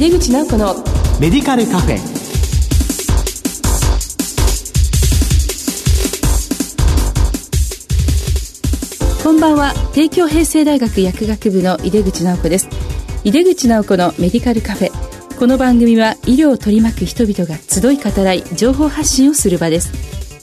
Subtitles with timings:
[0.00, 0.76] 井出口直子の
[1.20, 1.98] メディカルカフェ。
[9.22, 12.70] こんばんは帝京平成大学薬学部の井出口直子です。
[13.24, 15.38] 井出口直子のメディカルカフェ。
[15.38, 19.92] この番組は医療を取り巻く人々が集い語らい情報発信をする場です。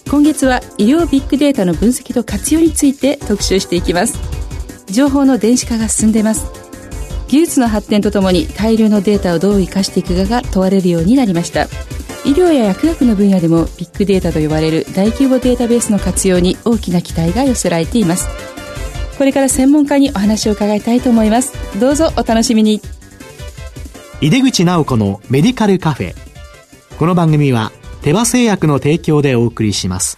[0.08, 4.20] 今月は医療ビッグデータの分析と活用について特集していきます。
[4.86, 6.67] 情報の電子化が進んでいます
[7.28, 11.68] 技術の発展とともに大量のデータをどう生かしていくかが問われるようになりました。
[12.26, 18.28] 医療や薬学の分野でもビッグデータと呼ばれる大規模データベースの活用に大きな期待が寄せられています。
[19.18, 21.54] これから専門家にお話を伺いたいと思います。
[21.80, 22.82] どうぞお楽しみに。
[24.22, 26.16] 井出口直子のメディカルカフェ。
[26.98, 27.72] この番組は
[28.02, 30.18] 手羽製薬の提供でお送りします。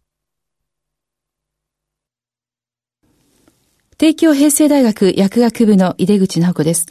[4.01, 6.87] 帝京平成大学薬学部の井出口直子です。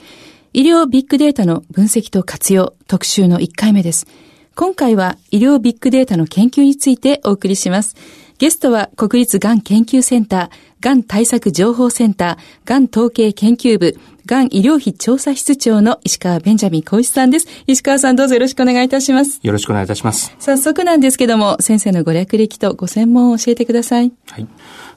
[0.53, 4.06] 医療ビッグデータの分析と活用特集の1回目です。
[4.55, 7.97] 今回は医療ビッグデータの研究についてお送りします。
[8.38, 17.48] ゲストは国立がん研究センター、がん対策情報センター、がん統計研究部、がん医療費調査室長の石川ベンジャミン小石さんです。
[17.66, 19.41] 石川さんどうぞよろしくお願いいたします。
[19.42, 20.33] よろしくお願いいたします。
[20.38, 24.12] 早速なんですけども、先生のご略歴とご専門を教えてください。
[24.28, 24.47] はい。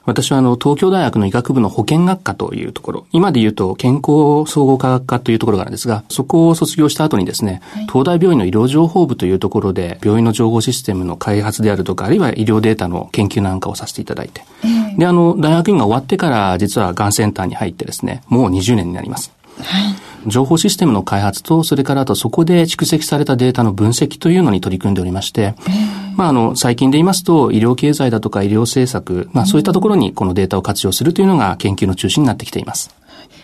[0.06, 19.32] 私はあの、東京大学の医学部の保健学科というところ、今で言うと健康総合科学科というところがあるんですが、そこを卒業した後にですね、はい、東大病院の医療情報部というところで、病院の情報システムの開発であるとか、あるいは医療データの研究なんかをさせていただいて、えー、で、あの、大学院が終わってから実はがんセンターに入ってですね、もう20年になります。
[19.60, 19.94] はい。
[20.26, 25.54] 情報システムの開発と、それからあとそこで蓄積されたデータの分析というのに取り組んでおりまして、
[26.16, 32.94] まあ、あの、最近で言いますと、医療経済だとか医療政策、まあ、そういったところにこのデータを活用するというのが研究の中心になってきています。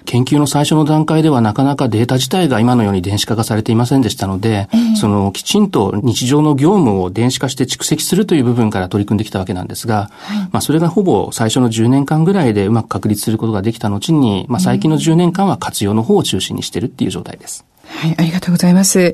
[0.05, 17.65] 研究の最初の段階ではなかなかデータ自体が今のように電子化がされていませんでしたので、えー、そのきちんと日常の業務を電子化して蓄積するという部分から取り組んできたわけなんですが、はい、まあそれがほぼ最初の10年間ぐらいでうまく確立することができた後に、まあ最近の10年間は活用の方を中心にしているっていう状態です。
[17.91, 19.13] はい、ありがとうございます。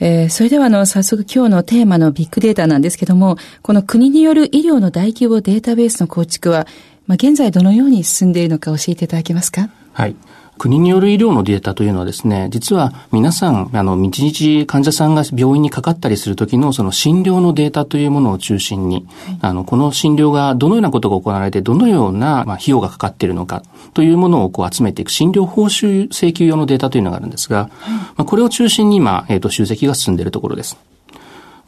[0.00, 6.66] えー、それではあの、早速今日のテーマのビッグデータなんですけども、この国による医療の大規模データベースの構築は、
[7.06, 9.68] まあ、現在どのように進んでいるのか教えていただけますか？
[9.92, 10.16] はい。
[10.62, 30.78] 国による医療のデータというのはですね、実は皆さん、あの、日々患者さんが病院にかかったりするときのその診療のデータというものを中心に、はい、あの、この診療がどのようなことが行われて、どのような、まあ、費用がかかっているのかというものをこう集めていく診療報酬請求用のデータというのがあるんですが、はい、まあ、これを中心に今、えっ、ー、と、集積が進んでいるところです。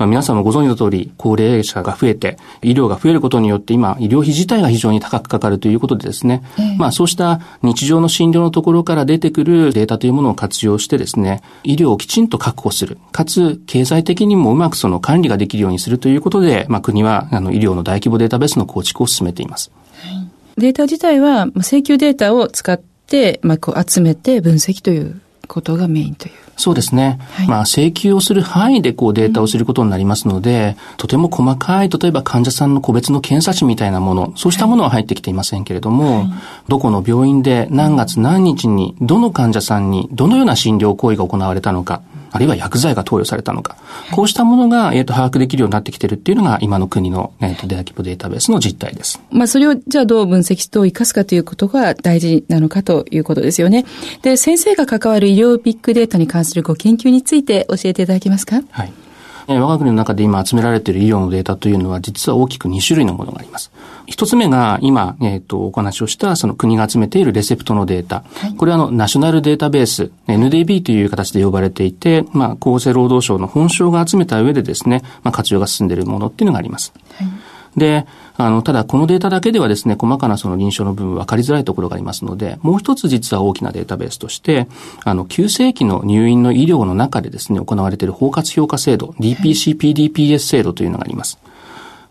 [0.05, 12.99] まあ、皆さんもご存知の通り、高齢者が増えて、医療が増えることによって今、医療費自体が非常に高くかかるということでですね、えー、まあそうした日常の診療のところから出てくるデータというものを活用してですね、医療をきちんと確保する。
[13.13, 19.71] かつ、経済的にもうまくその管理ができるようにするということで、まあ国はあの医療の大規模データベースの構築を進めています。
[20.03, 20.23] は
[20.59, 26.35] い、データ自体は、請求データを使って、まあこう集めて分析ということがメインという。
[26.57, 27.19] そうですね。
[27.33, 36.29] はい、まあ、請求をする範囲でこうデータをすることになりますので、うん、とても細かい、例えば患者さんの個別の検査値みたいなもの、そうしたものは入ってきていませんけれども、はい、
[36.69, 42.03] どこの病院で何月何日に、どの患者さんにどのような診療行為が行われたのか、
[42.35, 43.77] あるいは薬剤が投与されたのか、
[44.11, 49.21] こうしたものが、えっ、と、把握できるようになってきているっていうのが、今の国の、えっ、と、データ規模データベースの実態です。
[49.31, 53.85] まあ、それを、じゃあどう分析と生かすかということが大事なのかということですよね。
[54.23, 58.63] で、先生が関わる医療ビッグデータに関するご研究について教えていただけますか？
[58.73, 58.93] はい。
[59.47, 63.71] 我が国の中で今集められている医療のデータというのは実は大きく2種類のものがあります。
[64.07, 68.25] 一つ目が今、えっ、ー、と、お話をしたその国が集めているレセプトのデータ。
[68.35, 76.93] はい、これはあの、ナショナルデータベース、NDB という形で呼ばれていて、まあ、厚生労働省の本省が集めた上でですね、まあ、活用が進んでいるものっていうのがあります。
[77.17, 77.44] はい
[77.77, 78.07] で、
[78.37, 84.69] あの、ただこのデータだけではですね、細かなその臨床の部分分かりづらいところがありますので、もう一つ実は大きなデータベースとして、
[85.05, 91.39] あの、急性期の入院の医療の中でですね、行われている包括評価制度、DPCPDPS 制度というのがあります。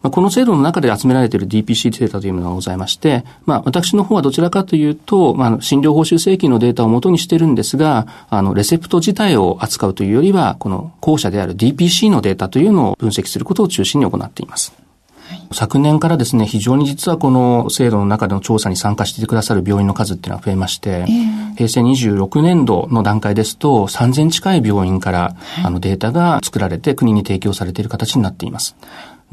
[0.03, 14.82] まあ、この制度の中で集められている DPC データというものがございまして、まあ、私の方はどちらかというと、まあ、診療報酬請求のデータを元にしてるんですが、あの、レセプト自体を扱うというよりは、この後者である DPC のデータというのを分析することを中心に行っています。
[15.53, 28.75] 昨年からですね、非常に実はこの制度の中での調査に参加してくださる病院の数っていうのは増えまして、えー、平成26年度の段階ですと、3000近い病院から、あのデータが作られて国に提供されている形になっています。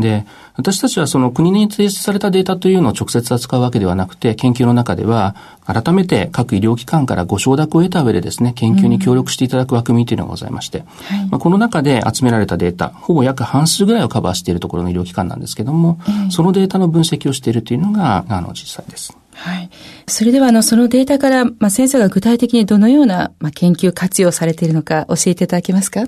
[0.00, 0.26] で、
[0.56, 16.00] 私たちはその国に提出されたデータというのを直接扱うわけではなくて、研究の中では、改めて各医療機関からご承諾を得た上でですね、研究に協力していただく枠組みというのがございまして、うんはい、まあ、この中で集められたデータ、ほぼ約半数ぐらいをカバーしているところの医療機関なんですけども、
[16.30, 19.16] そのデータの分析をしているというのが、あの、実際です。
[19.32, 19.70] はい。
[20.06, 26.04] それでは、あの、そのデータから、まあ、先生が具体的にどのような、まあ、研究活用されているのか教えていただけますか？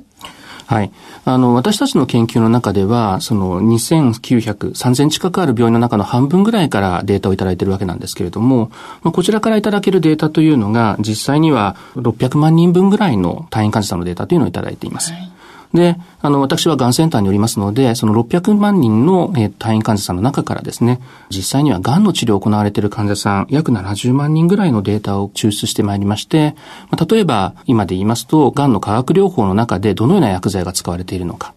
[0.67, 0.93] はい。
[1.25, 8.71] あの、私たちの研究の中では、その2900、3000近くある病院の中の半分ぐらいからデータをいただいているわけなんですけれども、
[9.03, 15.13] まあ、こちらからいただけるデータというのが、実際には600万人分ぐらいの退院患者さんのデータというのをいただいています。
[15.13, 15.33] はい
[15.75, 26.55] で、あの、私はがんセンターにおりますので、その600万人の、えー、退院患者さんの中からですね、実際にはがんの治療を行われている患者さん、約70万人ぐらいのデータを抽出してまいりまして、
[26.91, 31.55] まあ、例えば、今で言いますと、がんの化学療法の中でどのような薬剤が使われているのか。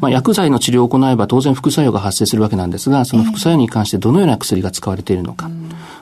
[0.00, 5.48] まあ、薬剤の治療を行えば当然副作用が発生するわけなんですが、その副作用に関してどのような薬が使われているのか。
[5.48, 5.54] ま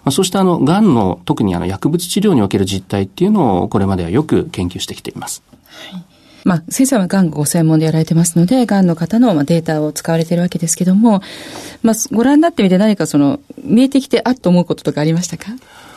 [0.05, 5.43] あ、そうしたあの、がんの特にあの薬物治療における実態っていうのをこれまではよく研究してきています。
[5.91, 6.16] はい
[6.47, 11.21] まあ、先生はがんご専門でやられてますので、がんの方のデータを使われているわけですけども、
[11.83, 15.47] まあ、ご覧になってみて何かその、見えてきてあっと思うこととかありましたか？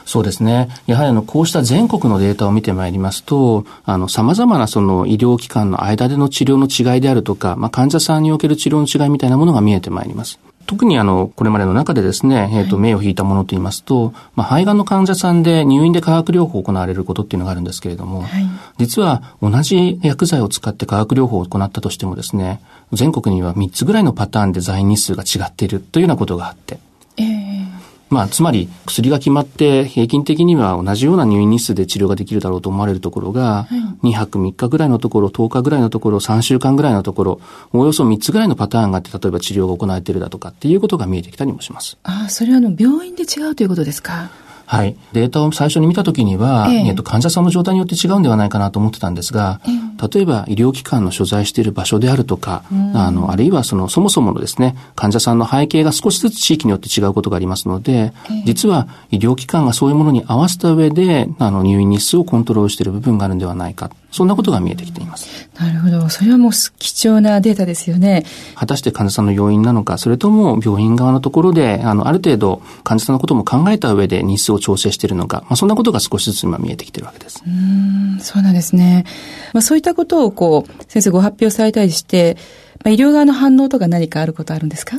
[0.05, 0.69] そうですね。
[0.87, 10.39] やはりあの、こうした全国のデータを見てまいりますと、あの、様々なその医療機関の間での治療の違いであるとか、まあ、患者さんにおける治療の違いみたいなものが見えてまいります。
[10.69, 22.61] 特にあの、これまでの中でですね、えっ、ー、と、目を引いたものと言いますと、まあ、肺がんの患者さんで入院で化学療法を行われることっていうのがあるんですけれども、はい、実は同じ薬剤を使って化学療法を行ったとしてもですね、
[22.93, 26.77] 全国には3つぐらいのパターンで在院日数が違っているというようなことがあって、
[27.17, 27.78] えー
[28.09, 33.67] まあ、つまり薬が決まって平均的には同じような入院日数で治療ができるだろうと思われるところが、
[34.03, 37.41] 2泊3日ぐらいのところ、10日ぐらいのところ、3週間ぐらいのところ、
[37.71, 41.97] およそ3つぐらいのパターンがあって、例えば治療が行われているだとかっていうことが見えてきたりもします。
[42.03, 44.31] ああ、それはあの病院で違うということですか？
[44.69, 44.95] はい。
[45.13, 52.63] データを最初に見たときには、ええっと、患者さんの状態によって違うんではないかなと思ってたんですが、え例えば医療機関の所在している場所であるとか、
[52.93, 58.13] あの、あるいはその、そもそものですね、患者さんの背景が少しずつ地域によって違うことがありますので、
[58.45, 63.89] 実は医療機関がそういうものに合わせた上で、あの、入院日数をコントロールしている部分があるんではないか。
[64.11, 65.49] そんなことが見えてきています。
[65.59, 66.09] なるほど。
[66.09, 68.25] それはもう貴重なデータですよね。
[68.55, 77.43] 果たして患者さんの要因なのか、それとも病院側のところで、あの、ある程度患者さんのことも考えた上で日数を調整しているのか、まあ、そんなことが少しずつ今見えてきているわけです。
[77.45, 79.05] うん、そうなんですね。
[79.53, 82.37] まあ、そういったことをこう、先生ご発表されたりして、
[82.83, 84.97] まあ、医療側の反応とか何かあることあるんですか？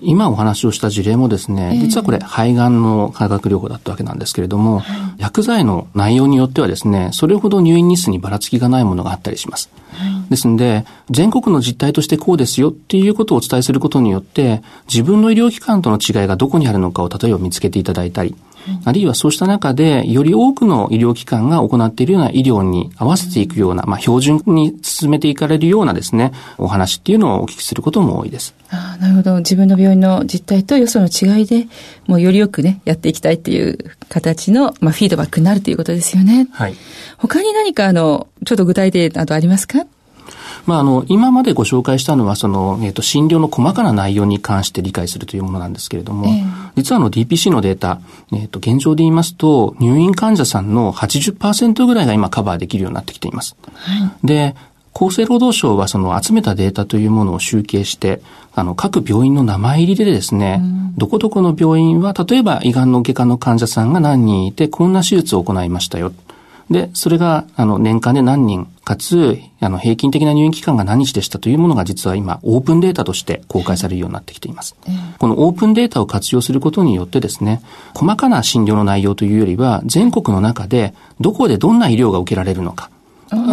[0.00, 4.82] 今お話をした事例もですね、実はこれ肺がんの化学療法だったわけなんですけれども、
[5.18, 9.70] 薬剤の内容によってはですね、それほど入院日数にばらつきがないものがあったりします。
[10.30, 18.34] ですので、全国の実態としてこうですよっていうことをお伝えすることによって、自分の医療機関との違いがどこにあるのかを例えば見つけていただいたり、
[18.84, 28.54] あるいはそうした中で、より多くの医療機関が行っているような医療に合わせていくような、まあ、標準に進めていかれるようなですね、お話っていうのをお聞きすることも多いです。
[28.70, 29.36] ああ、なるほど。
[29.38, 31.66] 自分の病院の実態とよその違いで、
[32.06, 33.78] もうよりよくね、やっていきたいっていう
[34.08, 36.48] 形の、まあ、フィードバックになるということですよね。
[36.52, 36.74] はい。
[37.16, 39.84] 他に何か、あの、ちょっと具体例などありますか？
[40.66, 48.00] まあ、あの、今までご紹介したのは、その、えっ、ー、と、診療の細かな内容に関して理解するというものなんですけれども、えー、実はあの DPC のデータ、
[48.32, 53.56] えっ、ー、と、現状で言いますと、入院患者さんの80%ぐらいが今カバーできるようになってきています。
[53.74, 54.54] はい、で、
[54.94, 58.20] 厚生労働省はその集めたデータというものを集計して、
[58.54, 66.12] あの、各病院の名前入りでですね、うん、どこどこの病院は、例えば胃がんの外科の患者さんが何人いて、こんな手術を行いましたよ。
[66.70, 74.76] で、それが、あの、年間で何人、かつ、あの、平均的な入院期間が何日でしたというものが実は今、オープンデータとして公開されるようになってきています。
[75.18, 77.62] このオープンデータを活用することによってですね、
[77.94, 82.90] 細かな診療の内容というよりは、全国の中で、どこでどんな医療が受けられるのか、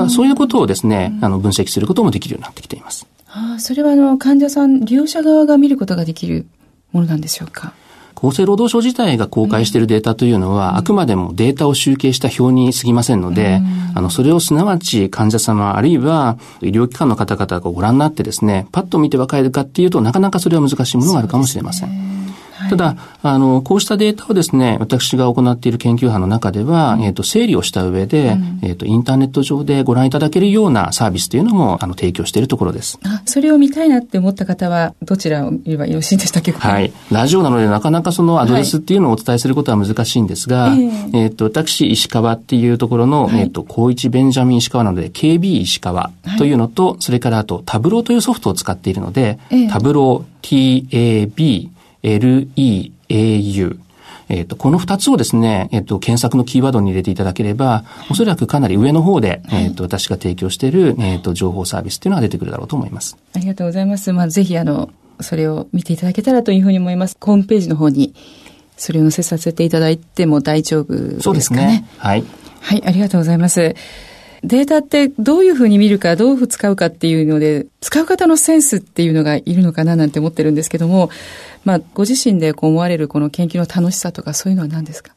[0.10, 3.08] そういうことをですね、あの、分析することもできるようになってきています。
[3.30, 6.48] ああ、それはあの、患者さん、利用者側が見ることができる
[6.92, 7.74] ものなんでしょうか？
[8.16, 13.62] 厚生労働省自体が公開しているデータというのは、あくまでもデータを集計した表に過ぎませんので、
[13.94, 22.25] あの、それをすなわち患者様、あるいは医療機関の方々がご覧になってですね、パッと見て分かるかっていうとなかなかそれは難しいものがあるかもしれません。
[22.70, 33.00] ただ、あの、こうしたデータをですね、私が行っている研究班の中では、うん、えっ、と、整理をした上で、うん、えっ、と、インターネット上でご覧いただけるようなサービスというのも、あの、提供しているところです。
[33.04, 36.52] あ、それを見たいなって思った方は、どちらを言えばよろしいでしたっけ？
[36.52, 36.94] はい。
[37.12, 40.82] ラジオなので、なかなかそのアドレスっていうのをお伝えすることは難しいんですが、はい、
[41.14, 51.70] えっ、と、私、石川っていうところの、はい、えっ、と、高一ベンジャミン石川なので、KB 石川というのと、はい、それからあと、タブローというソフトを使っているので、タブロー、TAB、
[52.06, 53.78] LE、au。
[54.28, 63.18] えっ、ー、と、この二つをですね、えっ、ー、と、検索のキーワードに入れていただければ、おそらくかなり上の方で、えっ、ー、と、私が提供している、えっ、と、情報サービスっていうのが出てくるだろうと思います。
[63.36, 64.12] ありがとうございます。
[64.14, 67.18] まあ、ぜひ、あの、それを見ていただけたらというふうに思います。
[67.22, 68.16] ホームページの方に、
[68.78, 71.22] それを載せさせていただいても大丈夫ですかね。
[71.22, 71.86] そうですね。
[71.98, 72.24] はい。
[72.62, 73.76] はい、ありがとうございます。
[74.48, 81.10] データってどういうふうに見るか、どういうふうに使うかっていうので、使う方のセンスっていうのがいるのかななんて思ってるんですけども、
[81.64, 85.14] まあ、ご自身でこう思われるこの研究の楽しさとかそういうのは何ですか？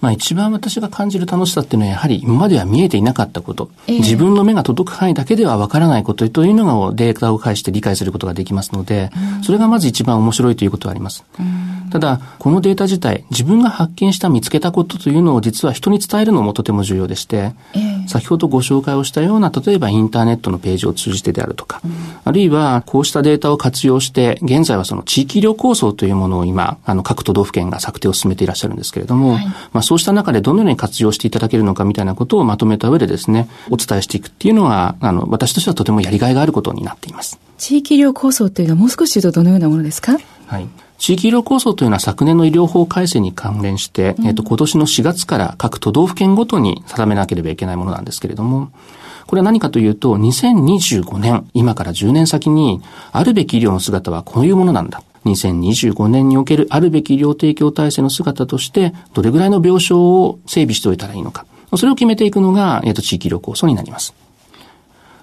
[0.00, 11.24] まあ一番私が感じる楽しさっていうのはやはり今までは見えていなかったこと、えー、自分の目が届く範囲だけではわからないことというのがデータを介して理解することができますので、うん、それがまず一番面白いということはあります。
[11.40, 11.90] うん。
[11.90, 21.92] ただ、このデータ自体、自分が発見した見つけたことというのを実は人に伝えるのもとても重要でして、えー、先ほどご紹介をしたような、例えばインターネットのページを通じてであるとか、うん、
[22.24, 37.38] あるいはこうしたデータを活用して、現在はその地域医療構想というものを今、あの各都道府県が策定を進めていらっしゃるんですけれども、はい、まあそうした中でどのように活用していただけるのかみたいなことをまとめた上でですね、お伝えしていくっていうのは、あの、私としてはとてもやりがいがあることになっています。
[37.58, 40.16] 地域医療構想というのはもう少し言うとどのようなものですか？
[40.46, 40.66] はい。
[40.98, 48.70] 地域医療構想というのは昨年の医療法改正に関連して、うん、えっ、と、今年の4月から各都道府県ごとに定めなければいけないものなんですけれども、
[49.26, 52.80] これは何かというと、2025年、今から10年先に、
[53.12, 55.02] あるべき医療の姿はこういうものなんだ。
[55.26, 61.46] 2025年におけるあるべき医療提供体制の姿として、どれぐらいの病床を整備しておいたらいいのか。
[61.76, 64.14] それを決めていくのが、えっ、と、地域医療構想になります。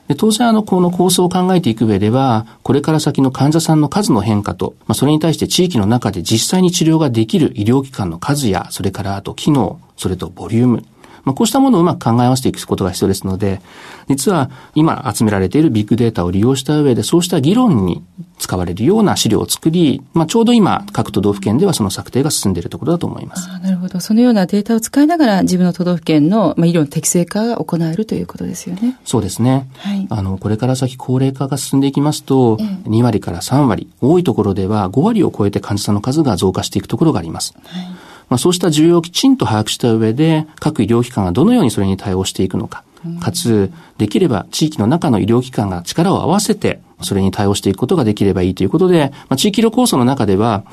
[0.07, 10.85] で当然あの、この構想を考えていく上では、これから先の患者さんの数の変化と、まあ、それに対して地域の中で実際に治療ができる医療機関の数や、それからあと機能、それとボリューム、
[11.25, 13.62] まあ、こうしたものをうまく考え合わせていくことが必要ですので、
[14.08, 18.03] 実は今集められているビッグデータを利用した上で、そうした議論に
[18.38, 23.48] 使われるような資料を作り、まあ、ちょうど今、各都道府県ではその策定が進んでいるところだと思います。
[23.48, 24.00] なるほど。
[24.00, 28.98] そのようなデータを使いながら、自分の都道府県の、まあ、医療の適正化が行えるということですよね。
[29.03, 29.67] そうですね。
[29.77, 30.08] はい。
[30.10, 37.55] あの、これから先高齢化が進んでいきますと、ええ、2割から3割、多いところでは5割を超えて患者さんの数が増加していくところがあります。
[37.63, 42.84] はいまあ、そうした需要をきちんと把握した上で、各医療機関がどのようにそれに対応していくのか、
[43.20, 50.63] かつ、できれば地域の中の医療機関が力を合わせて、それに対応していくことができればいいということで、まあ、地域医療構想の中では、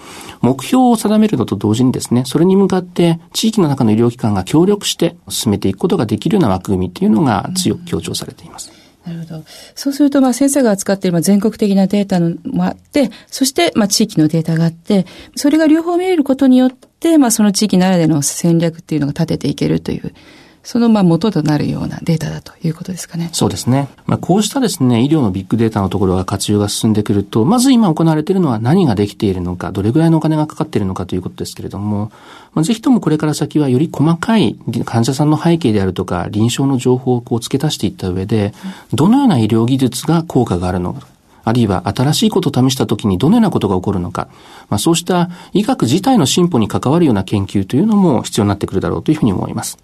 [0.41, 8.82] 目標を定めるのと同時にですね、それに向かって地域の中の医療機関が協力して進めていくことができるような枠組みっていうのが強く強調されています。
[9.05, 9.45] なるほど。
[9.75, 20.15] そうすると、まあ、先生が扱っている全国的なデータのもあって、そして、まあ、地域のデータがあって、それが両方見えることによって、まあ、その地域ならでの戦略っていうのが立てていけるという、
[20.65, 23.31] そのまあ元となるようなデータだということですかね。
[23.33, 23.89] そうですね。
[24.07, 32.13] まあ、こうしたですね、医療のビッグデータのところが活用が進んでくると、まず今行われているのは何ができているのか、どれぐらいのお金がかかっているのかということですけれども、
[32.55, 38.55] まあ、ぜひともこれから先はより細かい患者さんの背景であるとか、臨床の情報をこう付け足していった上で、
[38.93, 41.09] どのような医療技術が効果があるのか、
[41.45, 44.29] あるいは新しいことを試したときにどのようなことが起こるのか、
[44.69, 49.79] まあ、そうした医学自体の進歩に関わるような研究というのも必要になってくるだろうというふうに思います。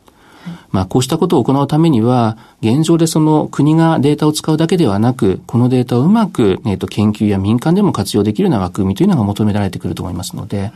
[0.71, 10.73] まあ、こうしたことを行うためには、現状でその国がデータを使うだけではなく、このデータをうまく、えっ、と、研究や民間でも活用できるような枠組みというのが求められてくると思いますので、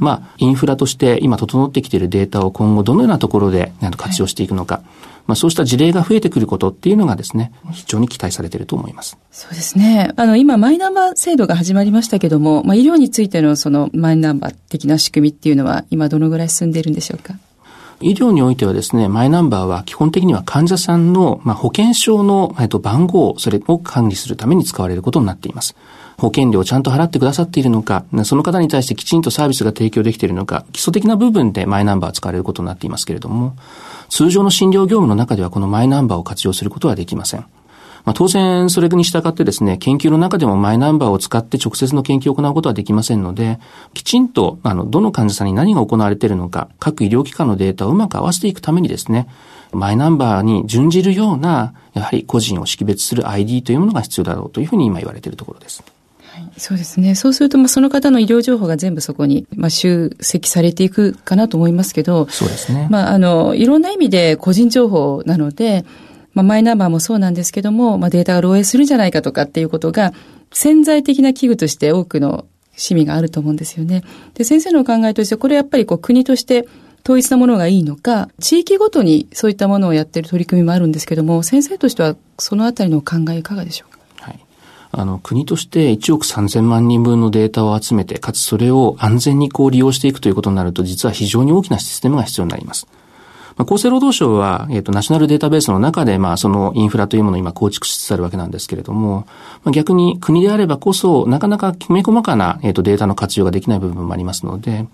[0.00, 4.84] まあ、インフラとして今整ってきているデータを今後どのようなところで活用していくのか、はい
[5.26, 9.18] まあ、そうした事例が増えてくることっていうのがですね、非常に期待されていると思います。
[9.32, 10.12] そうですね。
[10.16, 17.34] あの、今、マイナンバー制度が始まりましたけども、まあ、医療についてのそのマイナンバー的な仕組みっていうのは、今どのぐらい進んでいるんでしょうか？
[18.00, 25.74] 医療においてはですね、マイナンバーは基本的には患者さんの、まあ、保険証の、えっと、番号、それを管理するために使われることになっています。
[26.18, 33.54] 保険料をちゃんと払ってくださっているのか、その方に対してきちんとサービスが提供できているのか、基礎的な部分でマイナンバーを使われることになっていますけれども、
[34.08, 37.44] 通常の診療業務の中ではこのマイナンバーを活用することはできません。
[38.06, 43.58] まあ、当然、それに従ってですね、研究の中でもマイナンバーを使って直接の研究を行うことはできませんので、
[43.94, 49.26] きちんと、あの、どの患者さんに何が行われているのか、各医療機関のデータをうまく合わせていくためにですね、
[49.72, 55.82] マイナンバーに準じるような、やはり個人を識別する ID というものが必要だろうというふうに今言われているところです。
[56.58, 57.16] そうですね。
[57.16, 62.86] そうすると、まあ、その方の医療情報が全部そこに、まあ、集積されていくかなと思いますけど、そうですね。
[62.88, 65.84] まあ、あの、いろんな意味で個人情報なので、
[66.36, 70.12] まあ、マイナンバーもそうなんですけども、まあ、データが漏洩するんじゃないかとかっていうことが、
[70.52, 74.04] 潜在的な危惧として多くの市民があると思うんですよね。
[74.34, 76.68] で、先生のお考えとして、これやっぱりこう国として
[77.04, 83.96] 統一なものがいいのか、地域ごとにそういったものをやってる取り組みもあるんですけども、先生としてはそのあたりのお考えいかがでしょうか？
[84.92, 92.86] あの、国として1億3000万人分のデータを集めて、かつそれを安全にこう利用していくということになると、実は非常に大きなシステムが必要になります。
[93.56, 99.26] まあ、厚生労働省は、えっ、ー、と、ナショナルデータベースの中で、まあ、そのインフラというものを今構築しつつあるわけなんですけれども、
[99.64, 104.86] まあ、逆に国であればこそ、なかなかきめ細かな、えっ、ー、と、データの活用ができない部分もありますので、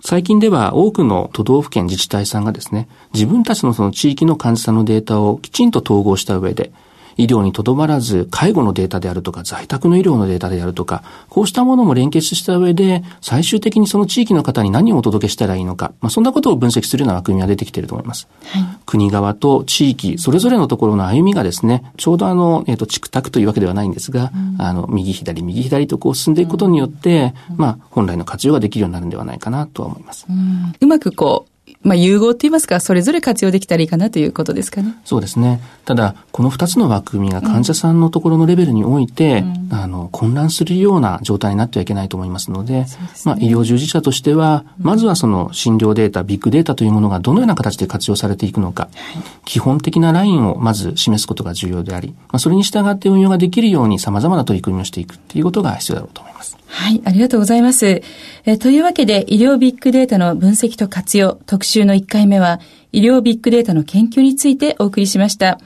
[0.00, 6.70] 最近では多くの都道府県自治体さんがですね、自分たちのその地域の患者さんのデータをきちんと統合した上で、
[7.18, 18.28] 医療にとどまらず、介護のデータであるとか、在宅の医療のデータであるとか、こうしたものも連結した上で、最終的にその地域の方に何をお届けしたらいいのか、まあ、そんなことを分析するような枠組みが出てきていると思います。
[18.46, 30.24] はい、国側と地域、それぞれのところの歩みがですね、ちょうどあの、えっ、ー、と、チクタクというわけではないんですが、うん、あの、右左、右左とこう進んでいくことによって、うん、まあ、本来の活用ができるようになるんではないかなとは思います。
[30.30, 34.94] うん、うまくこう、まあ、融合って言いますか、それぞれ活用できたらいいかなということですかね。
[35.04, 35.60] そうですね。
[35.84, 42.86] ただ、この二つの枠組みが患者さんのところのレベルにおいて、うん、あの、混乱するような状態になってはいけないと思いますので、でね、
[43.24, 56.57] まあ、医療従事者としては、まずはその診療データ、ビッグデータというものがどのような形で活用されていくのか、はい、基本的なラインをまず示すことが重要であり、まあ、それに従って運用ができるように様々な取り組みをしていくっていうことが必要だろうと思います。
[56.68, 58.02] はい、ありがとうございます。
[58.44, 62.60] えというわけで、医療ビッグデータの分析と活用特集の1回目は、
[62.92, 65.58] 医療ビッグデータの研究についてお送りしました。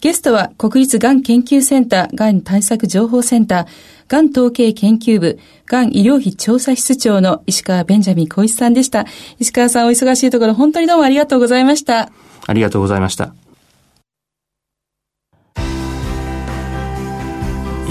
[0.00, 3.66] ゲストは、国立がん研究センター、がん対策情報センター、
[4.06, 9.06] がん統計研究部、がん医療費調査室長の石川ベンジャミン小石さんでした。
[9.40, 12.12] 石川さん、お忙しいところ、本当にどうもありがとうございました。
[12.46, 13.34] ありがとうございました。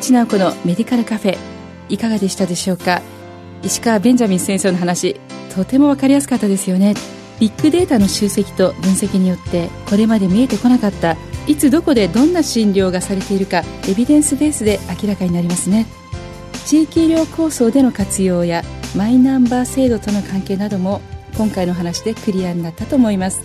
[0.00, 1.38] 口直子のメディカルカフェ
[1.90, 3.02] いかがでしたでしょうか？
[3.62, 5.20] 石川ベンジャミン先生の話
[5.54, 6.94] とても分かりやすかったですよね。
[7.38, 15.84] ビッグデータの集積と分析によってこれまで見えてこなかったいつどこでどんな診療がされているかエビデンスベースで明らかになりますね。
[16.64, 18.62] 地域医療構想での活用や
[18.96, 21.02] マイナンバー制度との関係なども
[21.36, 23.42] 今回の話でクリアになったと思います。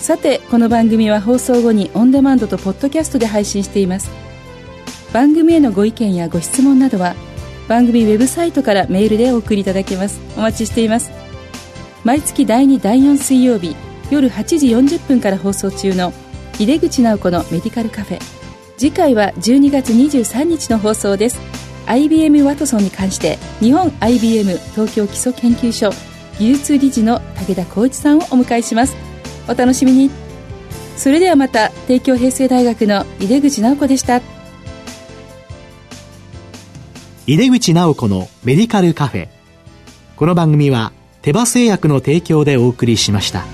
[0.00, 4.10] さてこの番組は放送後にオンデマンドとポッドキャストで配信しています。
[5.14, 7.14] 番組へのご意見やご質問などは
[7.68, 10.20] 番組ウェブサイトからメールでお送りいただけます。
[10.36, 11.12] お待ちしています。
[12.02, 13.76] 毎月第2第4水曜日
[14.10, 16.12] 夜8時40分から放送中の
[16.58, 18.18] 井出口直子のメディカルカフェ。
[18.76, 21.38] 次回は12月23日の放送です。
[21.86, 25.92] IBM ワトソンに関して日本 IBM 東京基礎研究所
[26.40, 28.96] 技術理事の武田浩一さんをお迎えします。
[29.48, 30.10] お楽しみに。
[30.96, 34.33] それではまた帝京平成大学の井出口直子でした。
[37.26, 39.28] 井出口直子のメディカルカフェ
[40.14, 43.46] この番組は手羽製薬の提供でお送りしました。